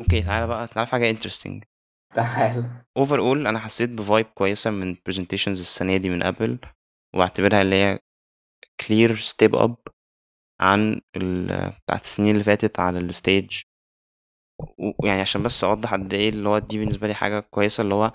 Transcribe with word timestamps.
okay 0.00 0.22
تعالى 0.22 0.46
بقى 0.46 0.66
تعالى 0.68 0.86
في 0.86 0.92
حاجة 0.92 1.10
interesting 1.10 1.64
تعال. 2.14 2.84
overall 2.96 3.46
أنا 3.46 3.58
حسيت 3.58 3.90
ب 3.90 3.97
vibe 3.97 4.26
كويسة 4.26 4.70
من 4.70 4.96
presentations 5.06 5.60
السنة 5.60 5.96
دي 5.96 6.08
من 6.10 6.22
Apple 6.22 6.58
وأعتبرها 7.16 7.62
اللي 7.62 7.76
هي 7.76 7.98
clear 8.88 9.16
step 9.16 9.54
up 9.54 9.76
عن 10.60 11.00
ال- 11.16 11.70
بتاعت 11.70 12.02
السنين 12.02 12.30
اللي 12.32 12.44
فاتت 12.44 12.80
على 12.80 12.98
ال 12.98 13.09
stage 13.09 13.62
ويعني 15.02 15.20
عشان 15.20 15.42
بس 15.42 15.64
أوضح 15.64 15.92
قد 15.92 16.12
إيه 16.12 16.28
اللي 16.28 16.48
هو 16.48 16.58
دي 16.58 16.78
بالنسبة 16.78 17.06
لي 17.06 17.14
حاجة 17.14 17.40
كويسة 17.40 17.82
اللي 17.82 17.94
هو 17.94 18.12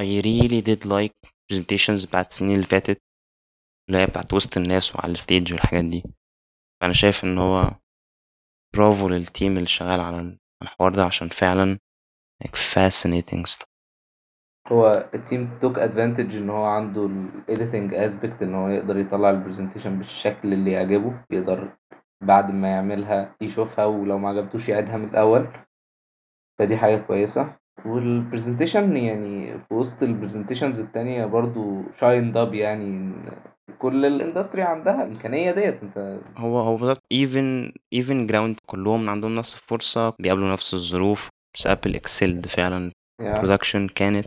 I 0.00 0.22
really 0.22 0.62
did 0.64 0.88
like 0.88 1.30
presentations 1.52 2.08
بتاعت 2.08 2.30
السنين 2.30 2.54
اللي 2.54 2.66
فاتت 2.66 2.98
اللي 3.88 3.98
هي 4.00 4.06
بتاعت 4.06 4.32
وسط 4.34 4.56
الناس 4.56 4.96
وعلى 4.96 5.12
ال 5.12 5.19
stage 5.19 5.52
والحاجات 5.52 5.84
دي. 5.84 6.02
فأنا 6.82 6.92
شايف 6.92 7.24
إن 7.24 7.38
هو 7.38 7.74
برافو 8.76 9.08
لل 9.08 9.24
team 9.24 9.56
اللي 9.56 9.66
شغال 9.68 10.00
على 10.00 10.38
الحوار 10.62 10.94
ده 10.94 11.04
عشان 11.04 11.28
فعلا 11.28 11.78
like 12.44 12.56
fascinating 12.56 13.46
stuff. 13.54 13.66
هو 14.72 15.10
ال 15.14 15.23
team 15.23 15.58
took 15.60 15.78
advantage 15.78 16.36
إن 16.36 16.50
هو 16.50 16.64
عنده 16.64 17.06
ال 17.06 17.17
editing 17.17 17.94
aspect 17.94 18.42
إن 18.42 18.54
هو 18.54 18.68
يقدر 18.68 18.98
يطلع 18.98 19.30
ال 19.30 19.35
presentation 19.35 19.98
بالشكل 19.98 20.52
اللي 20.52 20.72
يعجبه 20.72 21.24
يقدر 21.30 21.76
بعد 22.22 22.50
ما 22.50 22.68
يعملها 22.68 23.36
يشوفها 23.40 23.84
ولو 23.84 24.18
ما 24.18 24.28
عجبتوش 24.28 24.68
يعيدها 24.68 24.96
من 24.96 25.08
الأول. 25.08 25.48
فدي 26.58 26.76
حاجة 26.76 26.96
كويسة. 26.96 27.56
وال 27.86 28.02
presentation 28.02 28.96
يعني 28.96 29.58
في 29.58 29.74
وسط 29.74 30.02
ال 30.02 30.08
presentations 30.08 30.80
التانية 30.80 31.26
برضو 31.26 31.90
shined 31.90 32.36
up 32.36 32.54
يعني 32.54 33.14
كل 33.78 34.06
ال 34.06 34.12
industry 34.12 34.62
عندها 34.62 35.04
الإمكانية 35.04 35.50
ديت 35.52 35.82
انت 35.82 36.20
هو 36.36 36.60
هو 36.60 36.76
بالظبط. 36.76 37.02
Even 37.14 37.72
even 37.94 38.30
ground 38.32 38.56
كلهم 38.66 39.10
عندهم 39.10 39.34
نفس 39.36 39.54
الفرصة 39.54 40.10
بيقابلوا 40.18 40.52
نفس 40.52 40.74
الظروف. 40.74 41.28
بس 41.54 41.66
Apple 41.66 41.94
excelled 41.94 42.46
فعلا. 42.46 42.92
Yeah. 43.20 43.38
production 43.38 43.88
كانت 43.88 44.26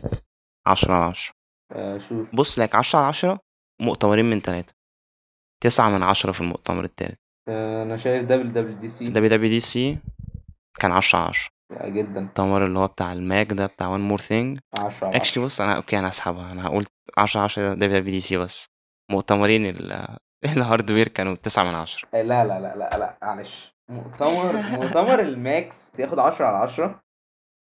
عشرة 0.66 0.94
على 0.94 1.04
عشرة. 1.04 1.34
آه، 1.72 1.98
شوف. 1.98 2.34
بص 2.36 2.58
لك 2.58 2.74
عشرة 2.74 2.98
على 2.98 3.08
عشرة 3.08 3.38
مؤتمرين 3.82 4.24
من 4.30 4.42
تلاتة. 4.42 4.72
تسعة 5.62 5.90
من 5.90 6.02
عشرة 6.02 6.32
في 6.32 6.40
المؤتمر 6.40 6.84
التالت. 6.84 7.18
آه، 7.48 7.82
أنا 7.82 7.96
شايف 7.96 8.24
WWDC 8.24 9.08
WWDC 9.08 9.98
كان 10.80 10.92
عشرة 10.92 11.18
على 11.18 11.28
عشرة. 11.28 11.50
جدا. 11.84 12.18
المؤتمر 12.20 12.66
اللي 12.66 12.78
هو 12.78 12.86
بتاع 12.86 13.12
ال 13.12 13.22
Mac 13.22 13.52
ده 13.52 13.66
بتاع 13.66 13.88
One 13.88 14.00
More 14.00 14.20
Thing 14.20 14.58
10 14.78 15.06
على 15.06 15.16
actually 15.16 15.44
بص 15.44 15.60
أنا 15.60 15.76
okay 15.76 15.98
أنا 15.98 16.08
هسحبها 16.08 16.52
أنا 16.52 16.66
هقول 16.66 16.86
عشرة 17.18 17.38
على 17.40 17.44
عشرة 17.44 17.74
WWDC 17.74 18.36
بس. 18.36 18.66
مؤتمرين 19.10 19.66
ال- 19.66 20.16
ال 20.56 20.62
hardware 20.62 21.08
كانوا 21.08 21.34
تسعة 21.34 21.64
من 21.64 21.74
عشرة. 21.74 22.08
لا 22.12 22.22
لا 22.22 22.44
لا 22.60 22.76
لا 22.76 22.98
لا 22.98 23.18
معلش. 23.22 23.74
مؤتمر 23.90 24.52
مؤتمر 24.70 25.20
ال 25.20 25.36
Macs 25.36 26.00
ياخد 26.00 26.18
10 26.18 26.46
على 26.46 26.56
10 26.56 27.00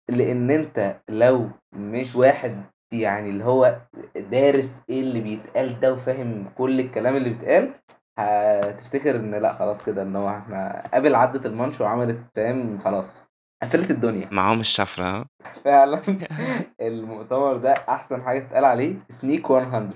لأن 0.09 0.51
أنت 0.51 1.01
لو 1.09 1.49
مش 1.73 2.15
واحد 2.15 2.63
يعني 2.93 3.29
اللي 3.29 3.43
هو 3.43 3.77
دارس 4.15 4.81
إيه 4.89 5.01
اللي 5.01 5.19
بيتقال 5.21 5.79
ده 5.79 5.93
وفاهم 5.93 6.49
كل 6.57 6.79
الكلام 6.79 7.15
اللي 7.15 7.29
بيتقال 7.29 7.73
هتفتكر 8.19 9.15
إن 9.15 9.35
لا 9.35 9.53
خلاص 9.53 9.85
كده 9.85 10.01
إن 10.01 10.15
هو 10.15 10.29
إحنا 10.29 10.87
Apple 10.93 11.15
عدت 11.15 11.45
المانش 11.45 11.81
وعملت 11.81 12.19
فاهم؟ 12.35 12.79
خلاص 12.79 13.29
قفلت 13.63 13.91
الدنيا. 13.91 14.29
معاهم 14.31 14.59
الشفرة. 14.59 15.25
فعلا. 15.65 16.01
المؤتمر 16.81 17.57
ده 17.57 17.71
أحسن 17.89 18.21
حاجة 18.23 18.39
تتقال 18.39 18.65
عليه 18.65 18.95
sneak 19.09 19.51
100 19.51 19.93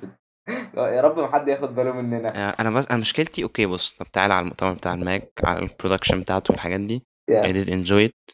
يا 0.96 1.02
رب 1.02 1.20
ما 1.20 1.28
حد 1.28 1.48
ياخد 1.48 1.76
باله 1.76 1.92
مننا. 1.92 2.30
آه، 2.50 2.56
أنا 2.62 2.70
بس 2.70 2.86
أنا 2.88 2.98
مشكلتي 3.00 3.44
okay 3.44 3.66
بص 3.66 3.94
طب 3.94 4.12
تعالى 4.12 4.34
على 4.34 4.44
المؤتمر 4.44 4.74
بتاع 4.74 4.94
ال 4.94 5.03
Mac 5.03 5.32
على 5.44 5.60
ال 5.60 5.65
production 5.65 6.22
بتاعته 6.22 6.52
والحاجات 6.52 6.80
دي. 6.80 7.04
I 7.32 7.34
Yeah. 7.34 7.54
did 7.54 7.70
enjoy 7.70 8.04
it 8.10 8.34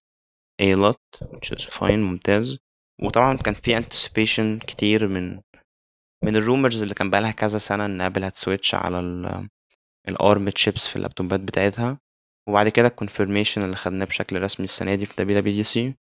a 0.62 0.76
lot 0.84 1.28
which 1.34 1.50
is 1.58 1.66
fine 1.80 2.00
ممتاز. 2.00 2.58
وطبعا 3.04 3.38
كان 3.38 3.54
في 3.54 3.82
anticipation 3.82 4.66
كتير 4.66 5.08
من 5.08 5.42
من 6.24 6.36
ال 6.36 6.42
rumors 6.42 6.82
اللي 6.82 6.94
كان 6.94 7.10
بقالها 7.10 7.32
كذا 7.32 7.58
سنة 7.58 7.86
إن 7.86 8.02
Apple 8.02 8.24
هت 8.24 8.37
switch 8.37 8.76
على 8.76 9.00
ال 9.00 9.48
ال 10.10 10.20
ARM 10.20 10.50
chips 10.50 10.88
في 10.88 10.96
اللابتوبات 10.96 11.40
بتاعتها. 11.40 12.00
وبعد 12.50 12.70
كده 12.70 12.88
ال 12.88 12.93
confirmation 12.93 13.58
اللي 13.58 13.76
خدناه 13.76 14.06
بشكل 14.06 14.42
رسمي 14.42 14.64
السنة 14.64 14.96
دي 14.96 15.06
في 15.06 15.14
WWDC 15.18 15.96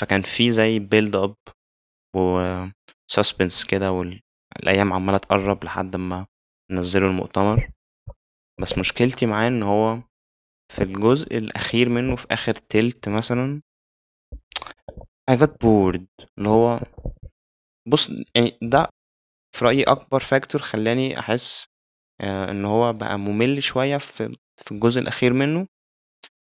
فكان 0.00 0.22
في 0.22 0.50
زي 0.50 0.78
build 0.78 1.16
up 1.16 1.34
و 2.16 2.40
كده 3.68 3.92
والايام 4.56 4.92
عمالة 4.92 5.18
تقرب 5.18 5.64
لحد 5.64 5.96
ما 5.96 6.26
نزلوا 6.70 7.08
المؤتمر. 7.10 7.70
بس 8.60 8.78
مشكلتي 8.78 9.26
معاه 9.26 9.48
إن 9.48 9.62
هو 9.62 9.98
في 10.72 10.82
الجزء 10.82 11.38
الأخير 11.38 11.88
منه 11.88 12.16
في 12.16 12.26
آخر 12.30 12.54
تلت 12.54 13.08
مثلا 13.08 13.60
I 15.30 15.34
got 15.34 15.50
bored. 15.64 16.26
اللي 16.38 16.48
هو 16.48 16.80
بص 17.88 18.10
يعني 18.36 18.58
ده 18.62 18.88
في 19.56 19.64
رأيي 19.64 19.82
أكبر 19.82 20.20
factor 20.20 20.60
خلاني 20.60 21.18
أحس 21.18 21.66
آه، 22.20 22.50
إن 22.50 22.64
هو 22.64 22.92
بقى 22.92 23.18
ممل 23.18 23.62
شوية 23.62 23.96
في 23.96 24.36
في 24.64 24.72
الجزء 24.72 25.00
الأخير 25.00 25.32
منه. 25.32 25.66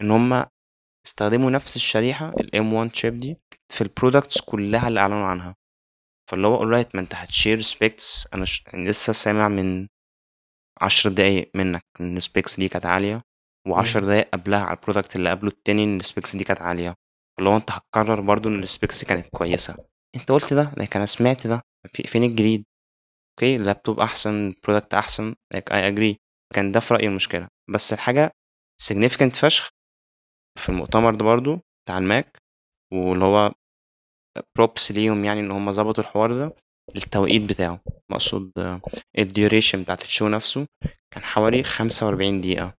إن 0.02 0.12
هما 0.12 0.48
استخدموا 1.08 1.52
نفس 1.52 1.76
الشريحة 1.76 2.30
ال 2.30 2.50
M1 2.52 2.92
chip 3.00 3.14
دي 3.14 3.38
في 3.74 3.82
ال 3.82 3.88
products 3.88 4.42
كلها 4.42 4.88
اللي 4.88 5.00
أعلنوا 5.00 5.26
عنها. 5.26 5.56
فاللي 6.30 6.48
هو 6.48 6.58
alright 6.60 6.88
ما 6.94 7.02
أنت 7.02 7.16
هت 7.16 7.29
share 7.29 7.62
specs 7.62 8.28
أنا 8.34 8.46
ش... 8.46 8.64
يعني 8.68 8.90
لسه 8.90 9.14
سامع 9.14 9.48
من 9.48 9.88
عشر 10.82 11.10
دقايق 11.10 11.52
منك 11.56 11.82
إن 12.02 12.18
ال 12.18 12.25
specs 12.25 12.60
دي 12.60 12.68
كانت 12.70 12.86
عالية 12.86 13.22
وعشر. 13.68 14.00
دقايق 14.06 14.30
قبلها 14.34 14.60
على 14.60 14.78
ال 14.78 14.82
product 14.83 15.16
اللي 15.16 15.30
قبله 15.30 15.48
التاني 15.50 15.84
إن 15.84 16.00
ال 16.00 16.06
specs 16.06 16.36
دي 16.36 16.44
كانت 16.44 16.62
عالية. 16.62 16.94
اللي 17.40 17.50
هو 17.50 17.56
أنت 17.58 17.72
هتقرر 17.72 18.22
برضو 18.22 18.50
إن 18.50 18.64
ال 18.64 18.71
specs 18.71 19.06
كانت 19.06 19.28
كويسة. 19.28 19.76
أنت 20.16 20.32
قلت 20.32 20.54
ده 20.54 20.72
لكن 20.78 20.96
أنا 21.00 21.06
سمعت 21.06 21.48
ده. 21.48 21.62
في- 21.94 22.04
فين 22.04 22.24
الجديد؟ 22.24 22.66
okay 23.32 23.56
ال 23.56 23.62
laptop 23.62 24.00
أحسن 24.00 24.48
ال 24.48 24.53
product 24.54 24.94
أحسن. 24.94 25.36
like 25.56 25.70
I 25.74 25.92
agree. 25.96 26.16
كان 26.54 26.72
ده 26.72 26.80
في 26.80 26.94
رأيي 26.94 27.08
المشكلة. 27.08 27.48
بس 27.70 27.94
الحاجة 27.94 28.32
significant 28.84 29.36
فشخ 29.42 29.70
في 30.60 30.70
المؤتمر 30.70 31.16
ده 31.16 31.26
برضو 31.26 31.60
بتاع 31.86 31.98
ال 31.98 32.08
Mac 32.08 32.38
واللي 32.94 33.26
هو 33.26 33.52
props 34.58 34.92
ليهم 34.92 35.26
يعني 35.26 35.40
إن 35.40 35.52
هم 35.52 35.72
ظبطوا 35.72 36.04
الحوار 36.04 36.34
ده 36.38 36.56
التوقيت 36.96 37.42
بتاعه 37.42 37.80
مقصود 38.12 38.52
ال 39.18 39.25
duration 39.25 39.84
بتاعت 39.84 40.02
ال 40.04 40.09
show 40.09 40.28
نفسه 40.28 40.68
كان 41.14 41.24
حوالي 41.24 41.64
45 41.64 42.42
دقيقة. 42.42 42.74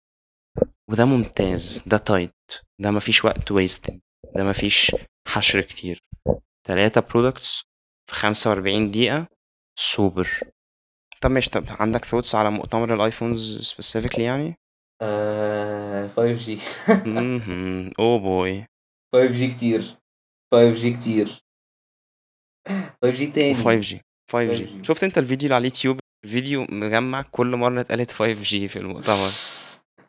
وده 0.91 1.04
ممتاز 1.04 1.82
ده 1.87 1.97
tight 1.97 2.34
ده 2.81 2.91
مفيش 2.91 3.25
وقت 3.25 3.53
wasted 3.53 4.00
ده 4.37 4.44
مفيش 4.44 4.97
حشر 5.28 5.60
كتير. 5.60 5.98
تلاتة 6.66 7.00
products 7.00 7.62
في 8.10 8.15
45 8.16 8.91
دقيقة 8.91 9.26
سوبر 9.78 10.28
طب 11.21 11.31
ماشي 11.31 11.50
طب 11.50 11.65
عندك 11.69 12.04
thoughts 12.05 12.34
على 12.34 12.50
مؤتمر 12.50 12.94
ال 12.95 13.03
iPhones 13.03 13.59
specifically 13.61 14.25
يعني؟ 14.25 14.54
آه 15.03 16.09
5G 16.09 16.60
امم 16.91 17.92
oh 17.99 18.19
boy 18.19 18.67
5G 19.16 19.44
كتير 19.50 19.97
5G 20.54 20.86
كتير. 20.86 21.44
5G 23.05 23.33
تاني. 23.35 23.55
و5G 23.55 23.69
5G 23.69 24.67
5G. 24.67 24.83
شفت 24.87 25.05
انت 25.05 25.19
الفيديو 25.19 25.47
اللي 25.47 25.55
على 25.55 25.63
اليوتيوب؟ 25.63 25.99
فيديو 26.27 26.67
مجمع 26.69 27.23
كل 27.23 27.57
مرة 27.57 27.81
اتقالت 27.81 28.13
5G 28.12 28.69
في 28.69 28.79
المؤتمر. 28.79 29.29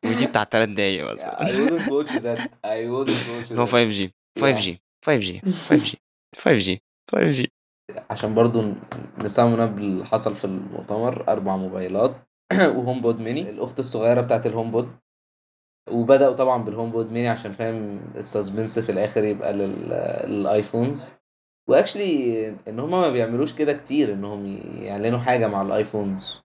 فيديو 0.02 0.28
بتاع 0.28 0.44
3 0.44 0.74
دقايق 0.74 1.06
I 1.10 1.14
مثلا 1.14 1.50
wouldn't 1.50 1.82
watch 1.90 2.12
that. 2.12 2.40
I 2.66 2.86
wouldn't 2.88 3.28
watch 3.30 3.54
هو 3.54 3.66
that. 3.66 3.70
5 3.70 3.84
جي 3.90 4.12
5 4.40 4.60
جي 4.60 4.82
5 5.06 5.18
جي 5.20 5.42
5 5.46 5.76
جي 5.76 6.00
5 6.38 6.58
جي 6.58 6.82
5 7.12 7.32
جي 7.32 7.52
عشان 8.10 8.36
برضو 8.36 8.74
نسمم 9.18 9.60
اب 9.60 9.78
اللي 9.80 10.06
حصل 10.06 10.36
في 10.36 10.46
المؤتمر. 10.46 11.30
أربع 11.30 11.56
موبايلات. 11.58 12.16
و 12.54 13.02
HomePod 13.02 13.20
mini 13.22 13.50
الأخت 13.50 13.80
الصغيرة 13.80 14.22
بتاعت 14.22 14.46
ال 14.46 14.72
HomePod 14.72 14.90
وبدأوا 15.92 16.34
طبعا 16.34 16.64
بال 16.64 16.92
HomePod 16.92 17.12
mini 17.12 17.28
عشان 17.28 17.52
فاهم 17.52 18.02
ال 18.16 18.23
suspense 18.23 18.80
في 18.80 18.92
الآخر 18.92 19.24
يبقى 19.24 19.54
لل... 19.54 19.90
لل 20.28 20.45
iPhones. 20.45 21.12
و 21.70 21.79
actually 21.79 22.50
ان 22.68 22.80
هما 22.80 23.02
ما 23.02 23.10
بيعملوش 23.10 23.54
كده 23.54 23.74
كتير 23.74 24.14
انهم 24.14 24.46
يعلنوا 24.76 25.20
حاجة 25.20 25.48
مع 25.48 25.62
ال 25.62 25.71
iPhones. 25.71 26.42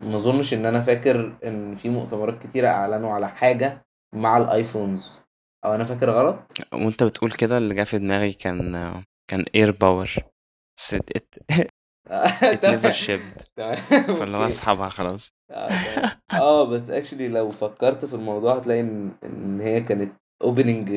ما 0.00 0.16
اظنش 0.16 0.54
ان 0.54 0.66
أنا 0.66 0.80
فاكر 0.80 1.36
ان 1.44 1.74
في 1.74 1.88
مؤتمرات 1.88 2.42
كتيرة 2.42 2.68
اعلنوا 2.68 3.12
على 3.12 3.28
حاجة 3.28 3.86
مع 4.14 4.38
ال 4.38 4.47
iPhones. 4.47 5.20
أو 5.64 5.74
أنا 5.74 5.84
فاكر 5.84 6.10
غلط؟ 6.10 6.38
وانت 6.72 7.02
بتقول 7.02 7.32
كده 7.32 7.58
اللي 7.58 7.74
جه 7.74 7.84
في 7.84 7.98
دماغي 7.98 8.32
كان 8.32 9.02
كان 9.30 9.44
AirPower 9.54 10.10
بس 10.78 10.94
shipped. 10.94 11.58
تمام. 13.56 13.76
فاللي 14.16 14.36
هو. 14.36 14.46
أسحبها 14.46 14.88
خلاص. 14.88 15.32
آه. 15.50 15.70
آه 16.32 16.64
بس 16.64 16.90
actually 16.90 17.28
لو 17.28 17.50
فكرت 17.50 18.04
في 18.04 18.14
الموضوع 18.14 18.56
هتلاقي 18.56 18.80
إن 18.80 19.60
هي 19.60 19.80
كانت 19.80 20.12
opening 20.42 20.90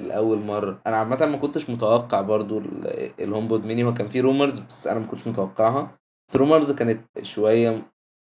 لأول 0.00 0.38
مرة. 0.40 0.80
أنا 0.86 0.96
عامة 0.96 1.26
ما 1.26 1.36
كنتش 1.36 1.70
متوقع 1.70 2.20
برضو 2.20 2.58
ال- 2.58 3.12
الهوم 3.22 3.48
HomePod 3.48 3.66
mini 3.66 3.84
هو 3.84 3.94
كان 3.94 4.08
فيه 4.08 4.20
rumors 4.20 4.58
بس 4.58 4.86
أنا 4.86 4.98
ما 5.00 5.06
كنتش 5.06 5.26
متوقعها. 5.26 5.98
بس 6.28 6.36
rumors 6.36 6.72
كانت 6.72 7.00
شوية 7.22 7.82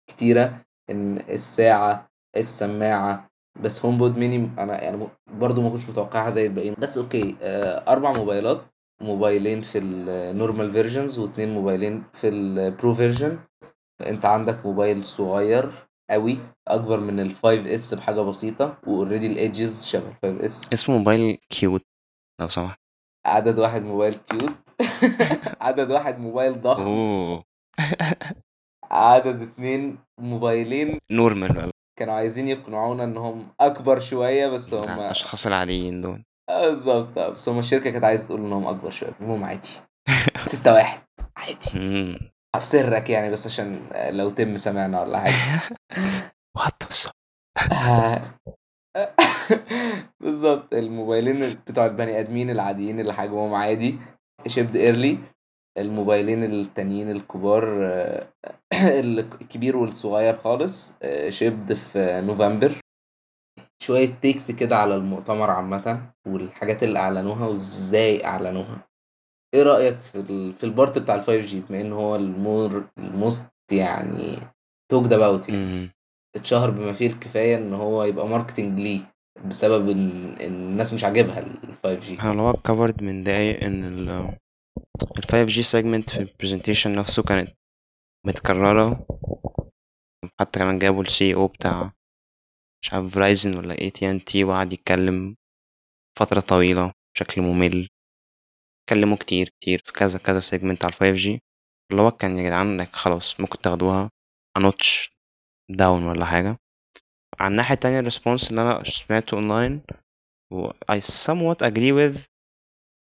كتيرة 0.09 0.61
إن 0.89 1.17
الساعة 1.17 2.07
السماعة. 2.37 3.29
بس 3.63 3.85
HomePod 3.85 4.17
mini 4.17 4.49
أنا 4.59 4.83
يعني 4.83 5.07
برضو 5.33 5.61
ما 5.61 5.69
كنتش 5.69 5.89
متوقعها 5.89 6.29
زي 6.29 6.45
الباقيين. 6.47 6.75
بس 6.79 6.97
okay 6.97 7.35
آه، 7.41 7.91
أربع 7.93 8.13
موبايلات. 8.13 8.61
موبايلين 9.01 9.61
في 9.61 9.77
ال 9.79 9.92
normal 9.92 10.71
versions 10.71 11.19
واثنين 11.19 11.53
موبايلين 11.53 12.03
في 12.13 12.27
ال 12.29 12.45
Pro 12.45 12.93
version 12.93 13.39
أنت 14.01 14.25
عندك 14.25 14.65
موبايل 14.65 15.03
صغير. 15.03 15.71
قوي 16.13 16.37
أكبر 16.67 16.99
من 16.99 17.19
ال 17.19 17.35
5s 17.35 17.93
بحاجة 17.93 18.21
بسيطة 18.21 18.77
و 18.87 18.92
already 18.92 19.27
ال 19.27 19.37
edges 19.37 19.85
شبه 19.85 20.07
ال 20.07 20.15
5s 20.39 20.73
اسمه 20.73 20.97
موبايل 20.97 21.37
cute 21.49 21.81
لو 22.41 22.49
سمحت. 22.49 22.79
عدد 23.25 23.59
واحد 23.59 23.81
موبايل 23.81 24.13
كيوت 24.13 24.53
عدد 25.61 25.91
واحد 25.91 26.19
موبايل 26.19 26.61
ضخم. 26.61 26.81
أوه. 26.83 27.43
عدد 28.91 29.41
اتنين 29.41 29.97
موبايلين. 30.19 30.97
نورمال 31.11 31.71
كانوا 31.99 32.13
عايزين 32.13 32.47
يقنعونا 32.47 33.03
إنهم 33.03 33.53
أكبر 33.61 33.99
شوية 33.99 34.47
بس 34.47 34.73
هم 34.73 34.99
الاشخاص 34.99 35.47
العاديين 35.47 36.01
دول. 36.01 36.23
بالظبط 36.49 37.19
بس 37.19 37.49
هم 37.49 37.59
الشركة 37.59 37.89
كانت 37.89 38.03
عايزة 38.03 38.25
تقول 38.27 38.39
إنهم 38.45 38.65
أكبر 38.65 38.89
شوية. 38.91 39.13
المهم 39.21 39.43
عادي. 39.43 39.67
ستة 40.43 40.73
واحد. 40.73 40.99
عادي. 41.37 42.32
مم. 42.55 42.61
في 42.61 42.67
سرك 42.67 43.09
يعني 43.09 43.29
بس 43.29 43.47
عشان 43.47 43.89
آه، 43.93 44.11
لو 44.11 44.29
تم 44.29 44.57
سمعنا 44.57 45.01
ولا 45.01 45.19
حاجة. 45.19 45.61
وات 46.57 46.83
بالظبط 50.21 50.73
الموبايلين 50.73 51.53
بتوع 51.67 51.85
البني 51.85 52.19
آدمين 52.19 52.49
العاديين 52.49 52.99
اللي 52.99 53.13
حجمهم 53.13 53.53
عادي 53.53 53.97
shipped 54.47 54.75
early 54.75 55.17
الموبايلين 55.77 56.43
التانيين 56.43 57.11
الكبار 57.11 57.85
آه، 57.85 58.27
الكبير 58.99 59.77
والصغير 59.77 60.33
خالص 60.33 60.95
آه، 61.03 61.29
shipped 61.29 61.73
في 61.73 62.21
نوفمبر 62.21 62.75
شوية 63.83 64.09
takes 64.21 64.51
كده 64.51 64.77
على 64.77 64.95
المؤتمر 64.95 65.49
عامة 65.49 66.11
والحاجات 66.27 66.83
اللي 66.83 66.99
أعلنوها 66.99 67.47
وإزاي 67.47 68.25
أعلنوها. 68.25 68.87
إيه 69.53 69.63
رأيك 69.63 70.01
في 70.01 70.15
ال... 70.19 70.53
في 70.53 70.63
ال 70.63 70.70
part 70.70 70.99
بتاع 70.99 71.15
ال 71.15 71.23
5G 71.23 71.53
بما 71.69 71.81
إن 71.81 71.91
هو 71.91 72.15
ال 72.15 72.30
more 72.30 72.87
ال 72.97 73.08
most 73.08 73.49
يعني 73.71 74.37
talked 74.91 75.13
about 75.13 75.49
يعني. 75.49 75.61
مم. 75.65 75.91
اتشهر 76.35 76.71
بما 76.71 76.93
فيه 76.93 77.07
الكفاية 77.07 77.57
إن 77.57 77.73
هو 77.73 78.03
يبقى 78.03 78.27
marketing 78.27 78.79
ليه 78.79 79.01
بسبب 79.45 79.89
إن, 79.89 80.33
إن 80.41 80.53
الناس 80.53 80.93
مش 80.93 81.03
عاجبها 81.03 81.39
ال 81.39 81.57
5G 81.85 82.19
إحنا 82.19 82.31
اللي 82.31 82.41
هو 82.41 82.53
كفرد 82.53 83.03
من 83.03 83.23
دقايق 83.23 83.63
إن 83.63 83.83
ال 83.83 84.09
ال 85.17 85.23
5G 85.23 85.55
segment 85.71 86.11
في 86.15 86.17
ال 86.19 86.25
presentation 86.25 86.95
نفسه 86.95 87.23
كانت 87.23 87.49
متكررة. 88.27 89.05
حتى 90.39 90.59
كمان 90.59 90.79
جابوا 90.79 91.03
ال 91.03 91.33
CEO 91.33 91.47
بتاع 91.47 91.91
مش 92.83 92.93
عارف 92.93 93.13
Verizon 93.15 93.57
ولا 93.57 93.81
اي 93.81 93.89
تي 93.89 94.11
ان 94.11 94.23
تي 94.23 94.43
وقعد 94.43 94.73
يتكلم 94.73 95.35
فترة 96.19 96.39
طويلة 96.39 96.91
بشكل 97.15 97.41
ممل. 97.41 97.87
اتكلموا 98.83 99.17
كتير 99.17 99.49
كتير 99.49 99.81
في 99.85 99.91
كذا 99.93 100.19
كذا 100.19 100.39
segment 100.39 100.85
على 100.85 100.93
5G 100.93 101.39
اللي 101.91 102.01
هو 102.01 102.11
كان 102.11 102.37
يا 102.37 102.43
جدعان 102.43 102.67
إنك 102.67 102.95
خلاص 102.95 103.39
ممكن 103.39 103.57
تاخدوها 103.61 104.09
notch 104.57 105.13
down 105.71 106.03
ولا 106.03 106.25
حاجة. 106.25 106.57
على 107.39 107.51
الناحية 107.51 107.73
التانية 107.75 107.99
ال 107.99 108.05
response 108.05 108.49
اللي 108.51 108.61
أنا 108.61 108.83
سمعته 108.83 109.35
أونلاين 109.35 109.81
و 110.53 110.69
I 110.71 110.99
somewhat 111.01 111.57
agree 111.65 111.93
with 111.99 112.27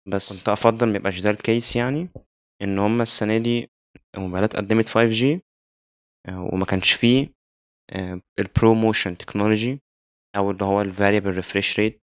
بس 0.09 0.39
كنت 0.39 0.49
أفضل 0.49 0.93
ميبقاش 0.93 1.21
ده 1.21 1.31
ال 1.31 1.40
case 1.40 1.77
يعني 1.77 2.09
إن 2.63 2.79
هما 2.79 3.03
السنة 3.03 3.39
دي 3.39 3.71
الموبايلات 4.17 4.57
قدمت 4.57 4.89
5G 4.89 5.41
آه، 6.29 6.49
وما 6.53 6.65
كانش 6.67 6.93
فيه 6.93 7.29
ال 8.39 8.75
ProMotion 8.75 9.17
technology 9.17 9.81
أو 10.37 10.51
اللي 10.51 10.65
هو 10.65 10.81
ال 10.83 10.88
variable 10.88 11.31
refresh 11.31 11.81
rate 11.81 12.01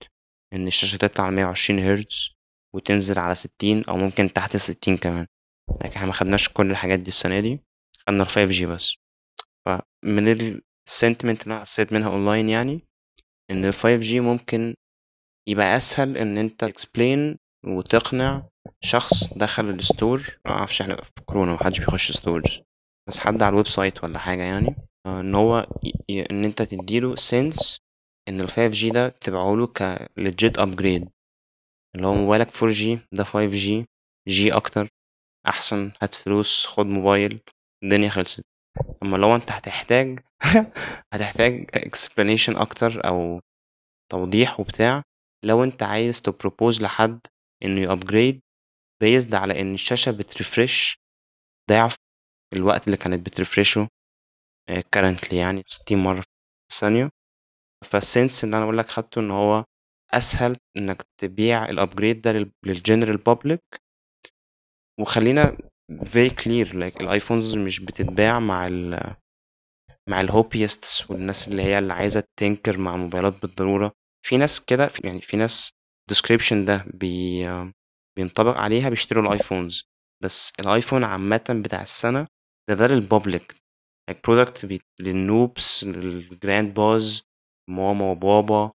إن 0.53 0.67
الشاشة 0.67 0.97
تطلع 0.97 1.25
على 1.25 1.37
120 1.37 1.81
هرتز 1.81 2.38
وتنزل 2.75 3.19
على 3.19 3.35
60 3.35 3.85
أو 3.89 3.97
ممكن 3.97 4.33
تحت 4.33 4.57
60 4.57 4.97
كمان. 4.97 5.27
لكن 5.85 5.95
إحنا 5.95 6.07
ما 6.07 6.13
خدناش 6.13 6.49
كل 6.49 6.71
الحاجات 6.71 6.99
دي 7.01 7.09
السنة 7.09 7.41
دي 7.41 7.61
خدنا 8.07 8.23
ال 8.23 8.29
5G 8.29 8.63
بس. 8.63 8.95
فمن 9.67 10.29
ال 10.89 10.94
sentiment 10.94 11.43
اللي 11.43 11.53
أنا 11.55 11.61
حسيت 11.61 11.93
منها 11.93 12.09
أونلاين 12.09 12.49
يعني 12.49 12.81
إن 13.51 13.65
ال 13.65 13.75
5G 13.75 14.13
ممكن 14.13 14.75
يبقى 15.49 15.77
أسهل 15.77 16.17
إن 16.19 16.39
أنت 16.39 16.65
explain 16.65 17.37
وتقنع 17.67 18.49
شخص 18.81 19.33
دخل 19.35 19.69
ال 19.71 19.82
store 19.82 20.39
معرفش 20.47 20.81
إحنا 20.81 20.97
في 20.97 21.11
كورونا 21.27 21.53
محدش 21.53 21.79
بيخش 21.79 22.13
stores 22.13 22.61
بس 23.09 23.21
حد 23.21 23.43
على 23.43 23.51
ال 23.51 23.67
website 23.69 24.05
ولا 24.05 24.19
حاجة 24.19 24.43
يعني 24.43 24.77
آه، 25.07 25.21
إن 25.21 25.35
هو 25.35 25.67
إن 26.11 26.45
أنت 26.45 26.63
تديله 26.63 27.15
sense 27.17 27.79
إن 28.29 28.41
ال 28.41 28.51
5G 28.51 28.93
ده 28.93 29.09
تبيعه 29.09 29.55
له 29.55 29.67
ك 29.67 29.97
legit 30.21 30.61
upgrade. 30.61 31.09
اللي 31.97 32.07
هو 32.07 32.15
موبايلك 32.15 32.49
4G 32.51 32.99
ده 33.13 33.25
5G 33.25 33.85
جي 34.29 34.53
أكتر 34.53 34.89
أحسن 35.47 35.93
هات 36.03 36.15
فلوس 36.15 36.67
خد 36.67 36.87
موبايل 36.87 37.41
الدنيا 37.85 38.09
خلصت. 38.09 38.43
أما 39.03 39.17
لو 39.17 39.35
أنت 39.37 39.51
هتحتاج 39.53 40.21
هتحتاج 41.15 41.71
explanation 41.77 42.61
أكتر 42.61 43.07
أو 43.09 43.41
توضيح 44.13 44.61
وبتاع 44.61 45.03
لو 45.45 45.65
أنت 45.65 45.83
عايز 45.83 46.23
ت 46.23 46.30
propose 46.30 46.83
لحد 46.83 47.21
إنه 47.65 47.81
ي 47.81 47.88
upgrade 47.88 48.41
based 49.03 49.35
على 49.35 49.61
إن 49.61 49.75
الشاشة 49.75 50.13
بت 50.13 50.31
refresh 50.31 50.97
ضعف 51.71 51.95
الوقت 52.55 52.87
اللي 52.87 52.97
كانت 52.97 53.27
بت 53.27 53.39
refresh 53.39 53.83
ه 53.83 53.89
currently 54.97 55.33
يعني 55.35 55.63
60 55.67 55.99
مرة 55.99 56.21
في 56.21 56.27
الثانية. 56.73 57.09
فال 57.85 58.02
sense 58.02 58.45
اللي 58.45 58.57
أنا 58.57 58.65
بقول 58.65 58.79
لك 58.79 58.89
خدته 58.89 59.21
إن 59.21 59.31
هو 59.31 59.65
أسهل 60.15 60.57
إنك 60.77 61.03
تبيع 61.21 61.69
ال 61.69 61.75
upgrade 61.75 62.21
ده 62.21 62.51
لل 62.67 62.78
general 62.78 63.17
public 63.17 63.63
وخلينا 65.01 65.57
very 65.93 66.31
clear 66.43 66.69
like 66.73 67.01
ال 67.01 67.08
iPhones 67.08 67.57
مش 67.57 67.81
بتتباع 67.81 68.41
مع 68.41 68.67
ال 68.67 69.15
مع 70.09 70.21
ال 70.21 70.30
hobbyists 70.30 71.11
والناس 71.11 71.49
اللي 71.49 71.63
هي 71.63 71.79
اللي 71.79 71.93
عايزة 71.93 72.25
ت 72.41 72.46
tinker 72.46 72.79
مع 72.79 72.95
الموبايلات 72.95 73.43
بالضرورة. 73.43 73.93
في 74.27 74.37
ناس 74.37 74.61
كده 74.65 74.91
يعني 75.05 75.21
في 75.21 75.37
ناس 75.37 75.71
description 76.13 76.55
ده 76.67 76.85
بي 76.95 77.45
بينطبق 78.19 78.57
عليها 78.57 78.89
بيشتروا 78.89 79.25
ال 79.27 79.34
iPhones 79.34 79.85
بس 80.25 80.53
ال 80.61 80.67
iPhone 80.67 81.05
عامة 81.05 81.63
بتاع 81.65 81.83
السنة 81.83 82.27
ده 82.69 82.75
ده 82.75 82.87
لل 82.87 83.03
public 83.03 83.53
like 84.11 84.15
product. 84.15 84.67
لل 85.01 85.19
noobs 85.19 85.66
لل 85.66 85.85
grandpas 85.85 87.23
ماما 87.71 88.11
وبابا. 88.11 88.73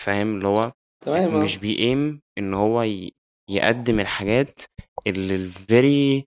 فاهم؟ 0.00 0.36
اللي 0.36 0.48
هو 0.48 0.72
تمام 1.04 1.34
آه. 1.34 1.44
مش 1.44 1.56
بيقيم 1.58 2.20
إن 2.38 2.54
هو 2.54 2.82
ي... 2.82 3.12
يقدم 3.50 4.00
الحاجات 4.00 4.60
اللي 5.06 5.34
ال 5.34 5.52
very 5.52 6.24